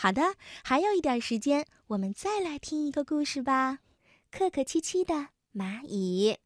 [0.00, 3.78] 好的，还有一点时间，我们再来听一个故事吧。
[4.30, 5.12] 客客气气的
[5.52, 6.36] 蚂蚁。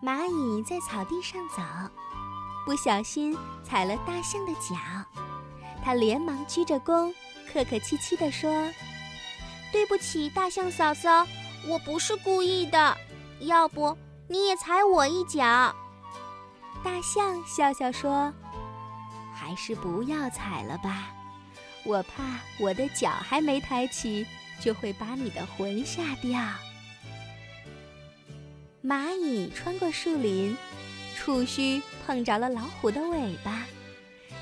[0.00, 1.60] 蚂蚁在草地上走，
[2.64, 4.76] 不小心踩了大象的脚，
[5.82, 7.12] 它连忙鞠着躬，
[7.52, 8.72] 客客气气地说
[9.72, 11.26] ：“对不起，大象嫂嫂，
[11.66, 12.96] 我不是故意的，
[13.40, 13.98] 要不
[14.30, 15.74] 你也踩我一脚。”
[16.84, 18.32] 大象笑笑说
[19.34, 21.10] ：“还是不要踩了吧，
[21.84, 24.24] 我怕我的脚还没抬起，
[24.60, 26.40] 就会把你的魂吓掉。”
[28.82, 30.56] 蚂蚁穿过树林，
[31.16, 33.64] 触须碰着了老虎的尾巴，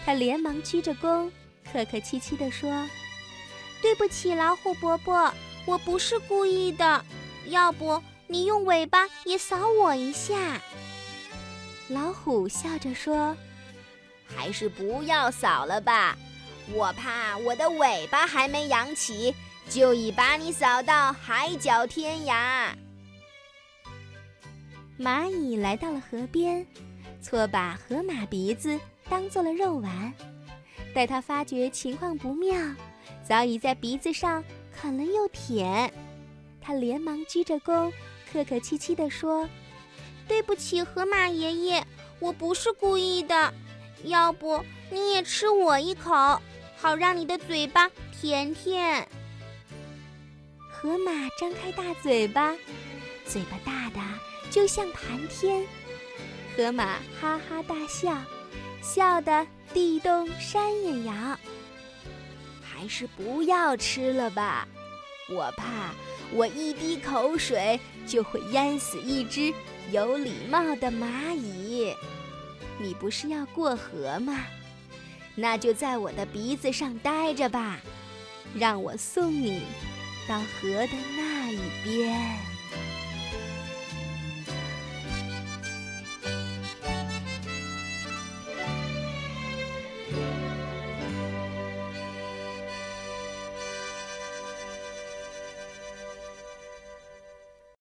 [0.05, 1.31] 它连忙鞠着躬，
[1.73, 2.87] 客客气气地说
[3.83, 5.33] ：“对不起，老虎伯伯，
[5.65, 7.05] 我不是故意的，
[7.47, 10.61] 要不你用尾巴也扫我一下。”
[11.89, 13.37] 老虎笑着说
[14.25, 16.17] ：“还是不要扫了吧，
[16.73, 19.35] 我怕我的尾巴还没扬起，
[19.71, 22.69] 就已把你扫到海角天涯。”
[25.01, 26.67] 蚂蚁来到了河边，
[27.23, 30.13] 错把河马鼻子当做了肉丸。
[30.93, 32.59] 待它发觉情况不妙，
[33.23, 34.43] 早已在鼻子上
[34.77, 35.93] 啃了又舔。
[36.61, 37.93] 它连忙鞠着躬，
[38.31, 39.49] 客客气气地说
[40.29, 41.85] ：“对不起，河马爷爷，
[42.19, 43.53] 我不是故意的。
[44.05, 46.41] 要不你也吃我一口，
[46.77, 49.09] 好让你的嘴巴甜甜。”
[50.71, 52.55] 河马张开大嘴巴，
[53.27, 54.01] 嘴巴大的。
[54.51, 55.67] 就像盘天，
[56.57, 58.17] 河马哈哈大笑，
[58.83, 61.13] 笑得地动山也摇。
[62.63, 64.67] 还是不要吃了吧，
[65.29, 65.93] 我怕
[66.33, 69.53] 我一滴口水就会淹死一只
[69.91, 71.95] 有礼貌的蚂蚁。
[72.79, 74.45] 你不是要过河吗？
[75.35, 77.79] 那就在我的鼻子上待着吧，
[78.55, 79.63] 让我送你
[80.29, 82.48] 到河的那一边。